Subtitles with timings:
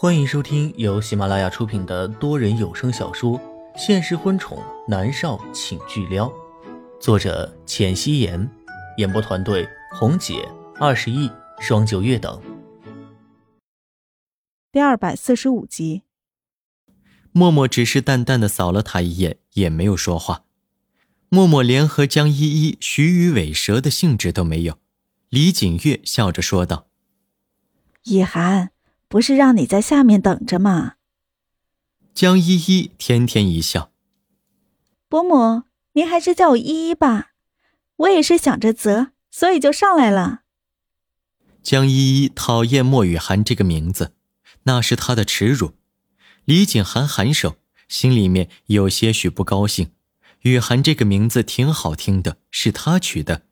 [0.00, 3.36] 欢迎收听由喜马拉雅出品的多人有声小说
[3.76, 6.28] 《现实婚宠男少请巨撩》，
[7.00, 8.48] 作者：浅汐颜，
[8.98, 10.48] 演播团队：红姐、
[10.78, 12.40] 二十亿、双九月等。
[14.70, 16.02] 第二百四十五集，
[17.32, 20.44] 默默只是淡淡的扫了他一眼，也没有说话。
[21.28, 24.78] 默默连和江依依徐与尾蛇的兴致都没有。
[25.28, 26.86] 李锦月笑着说道
[28.04, 28.70] ：“以涵，
[29.08, 30.94] 不是让你在下面等着吗？”
[32.14, 33.90] 江依依甜甜一笑
[35.08, 37.32] ：“伯母，您还是叫我依依吧，
[37.96, 40.40] 我也是想着泽，所以就上来了。”
[41.62, 44.12] 江依依讨厌莫雨涵这个名字，
[44.64, 45.74] 那是她的耻辱。
[46.44, 47.56] 李锦涵颔首，
[47.88, 49.92] 心里面有些许不高兴。
[50.42, 53.42] 雨涵这个名字挺好听的，是他取的。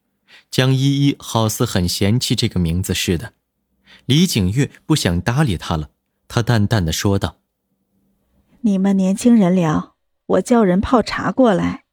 [0.49, 3.33] 江依依好似很嫌弃这个名字似的。
[4.05, 5.89] 李景月不想搭理他了，
[6.27, 7.39] 他淡淡的说道
[8.61, 11.85] ：“你们年轻人聊，我叫人泡茶过来。”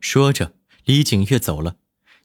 [0.00, 0.54] 说着，
[0.84, 1.76] 李景月走了。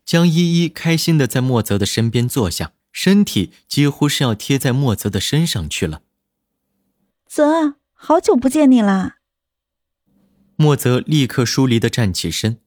[0.05, 6.03] 江依依开心的在莫泽的身边坐下，身体几乎是要贴在莫泽的身上去了。
[7.25, 9.17] 泽，好久不见你啦。
[10.55, 12.59] 莫泽立刻疏离的站起身，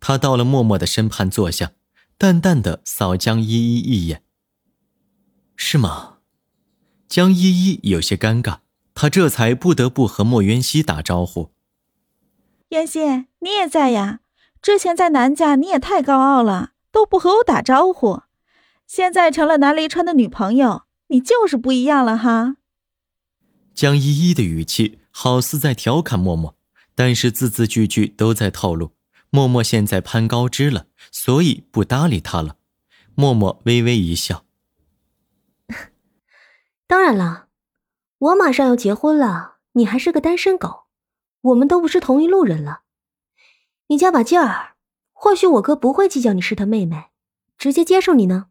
[0.00, 1.72] 他到了默默的身畔坐下，
[2.18, 4.22] 淡淡的扫江依依一眼。
[5.56, 6.18] 是吗？
[7.08, 8.58] 江依依有些尴尬，
[8.94, 11.50] 她这才不得不和莫渊熙打招呼。
[12.70, 14.20] 渊熙，你也在呀？
[14.60, 18.22] 之前在南家你也太高傲了，都不和我打招呼，
[18.86, 22.56] 现在成了南离川的女朋友，你就是不一样了哈。
[23.74, 26.56] 江依依的语气好似在调侃默默。
[26.94, 28.92] 但是字字句句都在透露，
[29.30, 32.56] 默默现在攀高枝了，所以不搭理他了。
[33.14, 34.44] 默默微微一笑
[36.92, 37.46] ：“当然了，
[38.18, 40.82] 我马上要结婚了，你还是个单身狗，
[41.40, 42.82] 我们都不是同一路人了。
[43.86, 44.74] 你加把劲儿，
[45.14, 47.04] 或许我哥不会计较你是他妹妹，
[47.56, 48.48] 直接接受你呢。”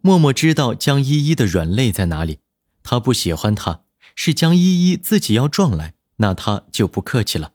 [0.00, 2.38] 默默知道江依依的软肋在哪里，
[2.84, 3.80] 他不喜欢她，
[4.14, 5.94] 是江依依自己要撞来。
[6.18, 7.54] 那他就不客气了。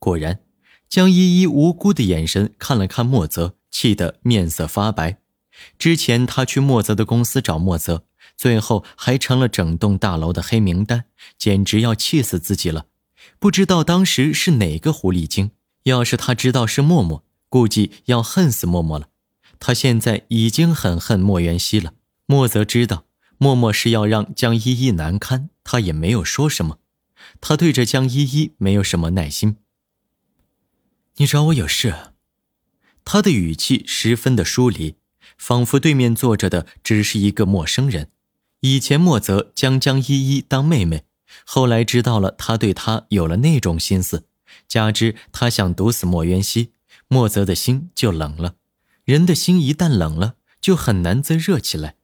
[0.00, 0.40] 果然，
[0.88, 5.20] 江依依无辜的眼神看了看莫泽，气得面色发白。
[5.78, 8.04] 之前他去莫泽的公司找莫泽，
[8.40, 11.04] 最后还成了整栋大楼的黑名单，
[11.36, 12.86] 简直要气死自己了。
[13.38, 15.50] 不知道当时是哪个狐狸精，
[15.82, 19.08] 要是他知道是默默，估计要恨死默默了。
[19.58, 21.92] 他现在已经很恨莫元熙了。
[22.24, 23.04] 莫泽知道
[23.36, 26.78] 默默是要让江依依难堪，他也没有说什么。
[27.42, 29.56] 他对着江依依没有什么耐心。
[31.16, 32.14] 你找我有事？
[33.04, 34.94] 他的语气十分的疏离，
[35.36, 38.08] 仿佛对面坐着的只是一个陌生人。
[38.60, 41.04] 以前莫泽将江依依当妹妹，
[41.44, 44.24] 后来知道了他对她有了那种心思，
[44.68, 46.72] 加之他想毒死莫渊熙，
[47.08, 48.56] 莫泽的心就冷了。
[49.04, 51.94] 人的心一旦冷了，就很难再热起来。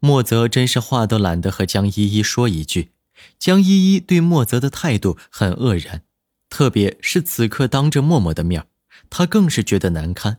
[0.00, 2.90] 莫泽真是话都懒得和江依依说一句。
[3.38, 6.02] 江依依对莫泽的态度很愕然，
[6.50, 8.66] 特别是此刻当着默默的面，
[9.08, 10.38] 她更是觉得难堪。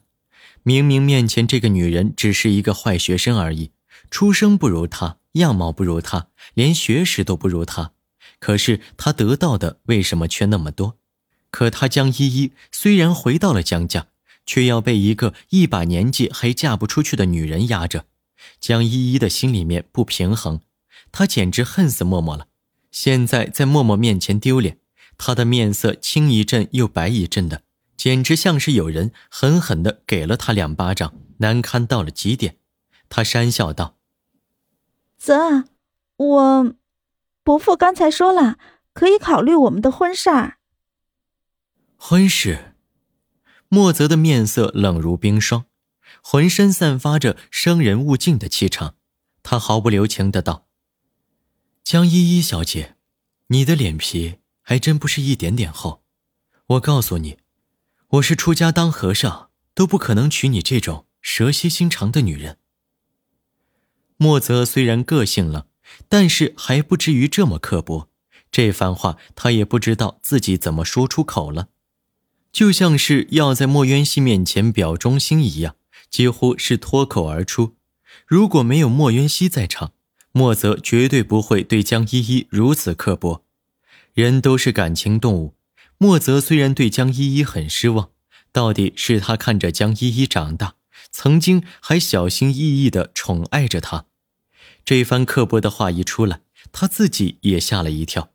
[0.63, 3.71] 明明面前这个女人只是一个坏学生而已，
[4.11, 7.91] 出生不如她，样貌不如她，连学识都不如她，
[8.39, 10.97] 可是她得到的为什么却那么多？
[11.49, 14.07] 可她江依依虽然回到了江家，
[14.45, 18.05] 却要被一个一把年纪还嫁不出去的女人压着。
[18.59, 20.59] 江依依的心里面不平衡，
[21.11, 22.47] 她简直恨死默默了。
[22.91, 24.77] 现在在默默面前丢脸，
[25.17, 27.63] 她的面色青一阵又白一阵的，
[27.97, 32.57] 简直像是有人狠狠的给了她两巴掌，难堪到了极点。
[33.09, 33.94] 他讪笑道
[35.25, 35.63] ：“泽，
[36.17, 36.75] 我
[37.43, 38.59] 伯父刚才说了，
[38.93, 40.59] 可以考虑我们的婚事儿。”
[41.97, 42.75] 婚事？
[43.67, 45.65] 莫泽的面色冷如冰霜，
[46.21, 48.93] 浑身散发着生人勿近的气场，
[49.41, 50.67] 他毫不留情的道。
[51.83, 52.95] 江依依小姐，
[53.47, 56.03] 你的脸皮还真不是一点点厚。
[56.67, 57.39] 我告诉你，
[58.09, 62.59] 我是出家当和尚，都不可能娶你这种蛇蝎心肠的女人。
[64.17, 65.65] 莫泽虽然个性冷，
[66.07, 68.09] 但是还不至于这么刻薄。
[68.51, 71.67] 这番话他也不知道自己怎么说出口了，
[72.53, 75.75] 就像是要在莫渊熙面前表忠心一样，
[76.09, 77.75] 几乎是脱口而出。
[78.25, 79.91] 如果没有莫渊熙在场，
[80.31, 83.43] 莫泽绝对不会对江依依如此刻薄，
[84.13, 85.55] 人都是感情动物。
[85.97, 88.09] 莫泽虽然对江依依很失望，
[88.53, 90.75] 到底是他看着江依依长大，
[91.17, 94.07] 曾经还小心翼翼地宠爱着她。
[94.83, 96.41] 这番刻薄的话一出来，
[96.73, 98.33] 他自己也吓了一跳，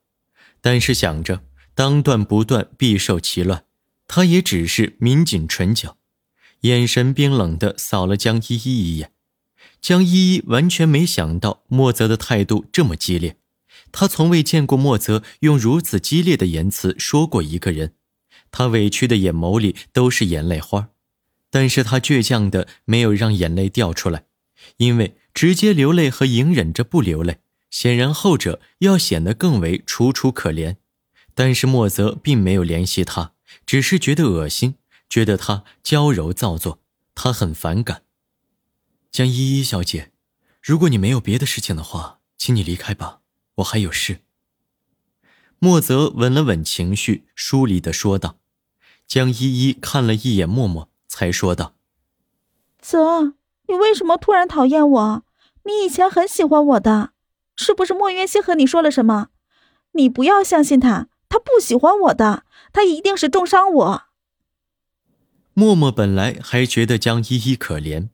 [0.63, 1.43] 但是想着
[1.75, 3.65] 当断不断，必受其乱，
[4.09, 5.99] 他也只是抿紧唇角，
[6.63, 9.13] 眼神冰冷的扫了江依依一眼。
[9.83, 13.37] 江依依完全没想到莫泽的态度这么激烈，
[13.93, 17.93] 他从未见过莫泽用如此激烈的言辞说过一个人。
[18.51, 20.89] 他委屈的眼眸里都是眼泪花，
[21.51, 24.25] 但是他倔强的没有让眼泪掉出来，
[24.79, 30.77] 因为直接流泪和隐忍着不流泪，显然后者要显得更为楚楚可怜。
[31.35, 33.33] 但是莫泽并没有联系他，
[33.65, 34.75] 只是觉得恶心，
[35.09, 36.81] 觉得他娇柔造作，
[37.15, 38.03] 他很反感。
[39.11, 40.13] 江依依小姐，
[40.61, 43.21] 如果你没有别的事情的话，请你离开吧，
[43.57, 44.21] 我还有事。
[45.59, 48.39] 莫泽稳了稳情绪，疏离的说道。
[49.07, 51.75] 江依依看了一眼默默，才说道
[52.81, 53.35] ：“泽，
[53.67, 55.25] 你为什么突然讨厌我？
[55.65, 57.11] 你以前很喜欢我的，
[57.57, 59.29] 是不是莫渊熙和你说了什么？
[59.93, 64.03] 你不要相信他，他不喜欢我的，他一定是重伤我。”
[65.53, 68.09] 默默本来还觉得江依依可怜。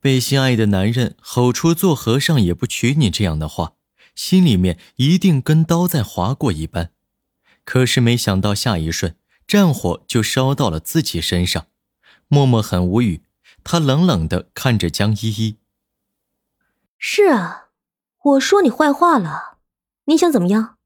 [0.00, 3.72] 被心爱的男人吼出“做和尚也不娶你”这样的话，
[4.14, 6.92] 心里面一定跟刀在划过一般。
[7.64, 9.16] 可是没想到下一瞬，
[9.48, 11.66] 战火就烧到了自己身上。
[12.28, 13.22] 默默很无语，
[13.62, 15.56] 他冷冷的看着江依依
[16.98, 17.68] ：“是啊，
[18.22, 19.58] 我说你坏话了，
[20.06, 20.78] 你想怎么样？”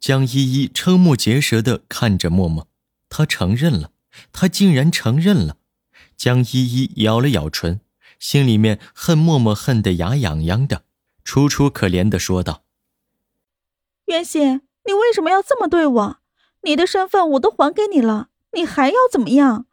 [0.00, 2.68] 江依依瞠目结舌的看着默默，
[3.08, 3.92] 她承认了，
[4.32, 5.56] 她竟然承认了。
[6.16, 7.80] 江依依咬了咬唇。
[8.20, 10.84] 心里面恨默默，恨得牙痒痒的，
[11.24, 12.62] 楚楚可怜的说道
[14.06, 16.18] ：“袁熙，你为什么要这么对我？
[16.62, 19.66] 你的身份我都还给你了，你还要怎么样？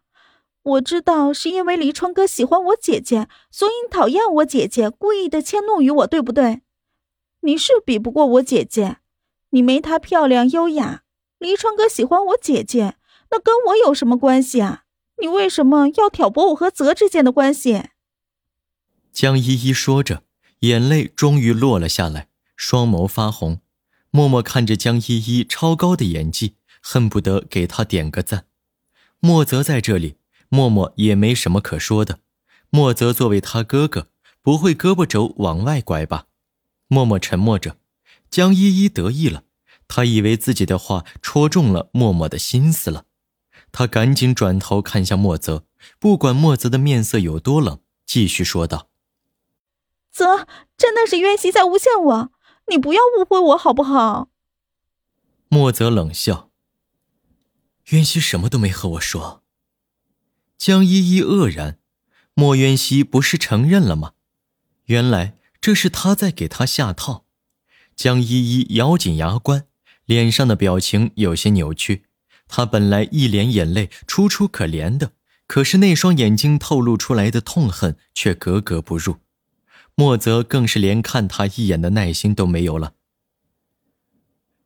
[0.63, 6.61] 我知道是因为黎川哥喜欢我姐姐，所以你讨厌我姐姐，故意的迁怒于我，对不对？
[7.41, 8.97] 你是比不过我姐姐，
[9.49, 11.03] 你没她漂亮优雅。
[11.39, 12.97] 黎川哥喜欢我姐姐，
[13.31, 14.83] 那跟我有什么关系啊？
[15.19, 17.85] 你为什么要挑拨我和泽之间的关系？”
[19.11, 20.23] 江依依说着，
[20.59, 23.59] 眼泪终于落了下来，双眸发红。
[24.11, 28.45] 默默看着江依依超高的演技，恨不得给她点个赞。
[29.19, 30.17] 莫泽在这里，
[30.53, 32.19] 默默也没什么可说的。
[32.69, 34.09] 莫泽作为他哥哥，
[34.41, 36.25] 不会胳膊肘往外拐吧？
[36.87, 37.77] 默默沉默着。
[38.29, 39.45] 江依依得意了，
[39.87, 43.05] 她以为自己的话戳中了默默的心思了，
[43.71, 45.65] 他赶紧转头看向莫泽，
[45.99, 48.89] 不管莫泽的面色有多冷，继续说道。
[50.11, 50.47] 泽，
[50.77, 52.31] 真的是渊熙在诬陷我，
[52.67, 54.27] 你不要误会我好不好？
[55.47, 56.49] 莫泽冷笑。
[57.91, 59.40] 渊熙什么都没和我说。
[60.61, 61.79] 江依依愕然，
[62.35, 64.13] 莫渊熙不是承认了吗？
[64.85, 67.25] 原来这是他在给他下套。
[67.95, 69.65] 江依依咬紧牙关，
[70.05, 72.05] 脸上的表情有些扭曲。
[72.47, 75.13] 她本来一脸眼泪，楚楚可怜的，
[75.47, 79.17] 可是那双眼睛透露出来的痛恨却格格不入。
[79.95, 82.93] 莫泽更是连看他一眼的耐心都没有了。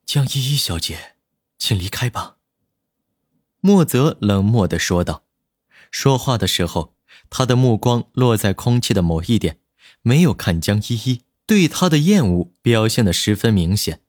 [0.06, 1.15] 江依依小姐，
[1.57, 2.36] 请离开吧。”
[3.62, 5.21] 莫泽冷漠的说道。
[5.97, 6.94] 说话的时候，
[7.30, 9.59] 他的目光落在空气的某一点，
[10.01, 14.01] 没有看江依依，对他的厌恶表现的十分明显。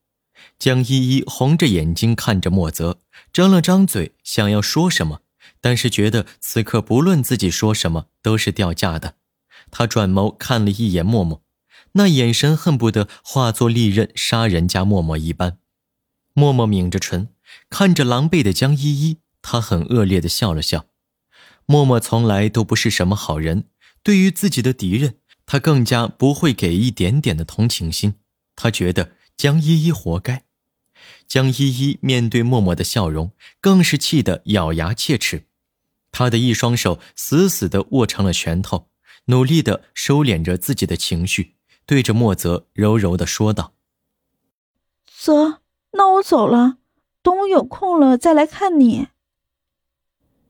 [0.58, 2.98] 江依依红着眼睛看着莫泽，
[3.32, 5.20] 张了张嘴想要说什么，
[5.60, 9.14] 但是觉得此刻不论自己说什么都是掉价的。
[9.70, 11.44] 他转眸看了一眼默默，
[11.92, 15.58] 那眼神恨不得化作利刃杀人家默默一般。
[16.34, 17.28] 默默抿着唇，
[17.70, 20.86] 看着狼狈的江依依，他很恶劣的笑了笑。
[21.66, 23.64] 默默从来都不是什么好人，
[24.02, 28.14] 对于自己的敌人，他更加不会给一点点的同情心。
[28.54, 30.44] 他觉得江依依活该。
[31.28, 35.46] 江依依面对默默的笑容，更是气得咬牙切齿，
[36.12, 38.88] 他的一双手死死地握成了拳头。
[39.26, 43.74] 努力地收敛着自己的情绪，对着莫泽柔柔地说道
[45.18, 45.62] ：“泽，
[45.94, 46.78] 那我走了，
[47.22, 49.08] 等我有空了再来看你。”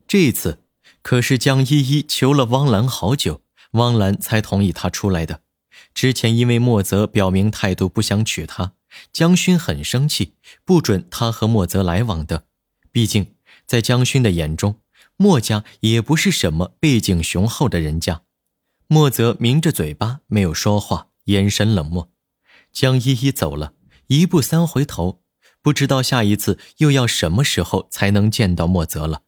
[0.07, 0.59] 这一次
[1.07, 5.39] 可是江依依求了汪兰好久，汪兰才同意他出来的。
[5.93, 8.73] 之前因为莫泽表明态度不想娶她，
[9.13, 10.33] 江勋很生气，
[10.65, 12.43] 不准他和莫泽来往的。
[12.91, 13.35] 毕竟
[13.65, 14.81] 在江勋的眼中，
[15.15, 18.23] 莫家也不是什么背景雄厚的人家。
[18.87, 22.11] 莫泽抿着嘴巴，没有说话，眼神冷漠。
[22.73, 23.71] 江依依走了
[24.07, 25.21] 一步三回头，
[25.61, 29.21] 不知道下一次又要什么时候才能见到莫泽了。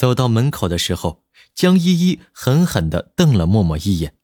[0.00, 4.14] 走到门口的时候，江依依狠狠地瞪了默默一眼。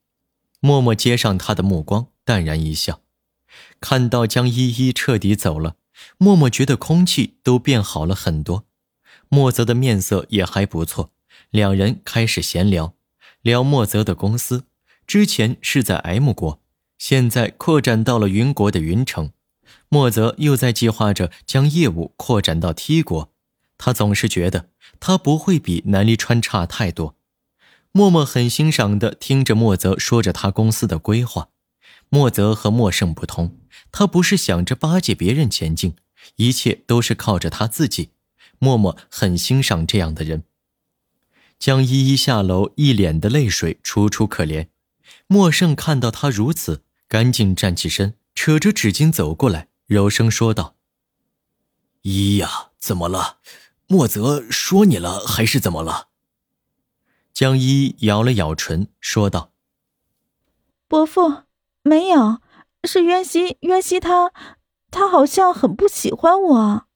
[0.59, 3.03] 默默接上他的目光，淡然一笑。
[3.79, 5.77] 看到江依依彻底走了，
[6.17, 8.65] 默默觉得空气都变好了很多。
[9.29, 11.13] 莫泽的面色也还不错，
[11.51, 12.95] 两人开始闲聊，
[13.43, 14.65] 聊莫泽的公司。
[15.07, 16.63] 之前是在 M 国，
[16.97, 19.31] 现在扩展到了云国的云城。
[19.91, 23.31] 莫泽又在计划着将业务扩展到 T 国。
[23.79, 27.17] 他总是觉得他不会比南离川差太多。
[27.93, 31.49] 默默很欣赏的听着莫泽说着他公司的规划。
[32.09, 33.59] 莫泽和莫胜不同，
[33.91, 35.97] 他不是想着巴结别人前进，
[36.37, 38.11] 一切都是靠着他自己。
[38.59, 40.45] 默默很欣赏这样的人。
[41.59, 44.69] 江依依下楼，一脸的泪水，楚楚可怜。
[45.27, 50.77] 莫胜看到他如此，赶紧站起身，扯着纸巾走过来，柔声说道
[52.03, 53.39] ：“依依呀，怎么了？
[53.87, 56.09] 莫泽说你了，还是怎么了？”
[57.33, 59.53] 江依依咬了咬唇，说道
[60.89, 61.43] ：“伯父，
[61.83, 62.41] 没有，
[62.85, 64.33] 是渊熙，渊熙他，
[64.91, 66.87] 他好像很不喜欢我。”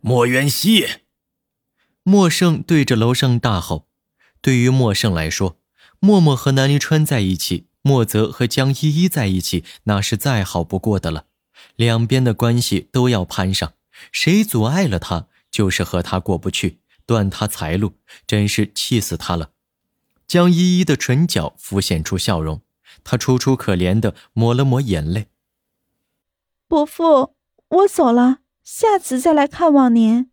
[0.00, 0.86] 莫渊熙，
[2.02, 3.86] 莫胜对着楼上大吼。
[4.40, 5.58] 对于莫胜来说，
[5.98, 11.26] 默默和南离川在一起，莫泽和江依依在一起，那是再好不过的了。
[11.74, 13.74] 两边的关系都要攀上，
[14.12, 17.94] 谁阻碍了他，就是和他过不去，断他财路，
[18.26, 19.52] 真是气死他了。
[20.26, 22.60] 江依依的唇角浮现出笑容，
[23.02, 25.28] 她楚楚可怜的抹了抹眼泪。
[26.68, 27.34] 伯父，
[27.68, 30.30] 我走了，下次再来看望您。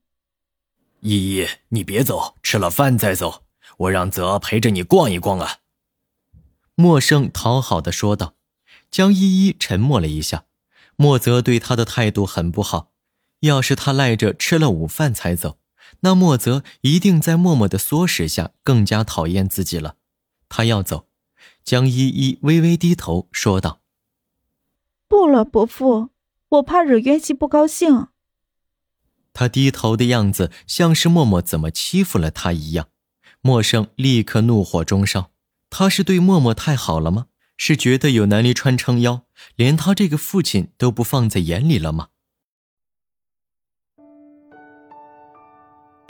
[1.00, 3.46] 依依，你别走，吃了饭再走。
[3.78, 5.60] 我让泽陪着你逛一逛啊。”
[6.76, 8.36] 莫生讨好的说道。
[8.92, 10.44] 江依依沉默了一下，
[10.98, 12.93] 莫泽对他的态度很不好。
[13.44, 15.58] 要是他赖着吃了午饭才走，
[16.00, 19.96] 那莫泽一定在默默的唆使下更加讨厌自己了。
[20.48, 21.08] 他要走，
[21.64, 23.82] 江依依微微低头说道
[25.10, 26.10] ：“不了，伯父，
[26.50, 28.08] 我怕惹渊熙不高兴。”
[29.34, 32.88] 他低头的样子像是默默怎么欺负了他一样。
[33.42, 35.32] 莫生立刻怒火中烧，
[35.70, 37.28] 他是对默默太好了吗？
[37.58, 39.26] 是觉得有南离川撑腰，
[39.58, 42.08] 连他这个父亲都不放在眼里了吗？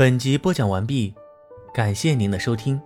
[0.03, 1.15] 本集播讲完毕，
[1.73, 2.77] 感谢您的收听。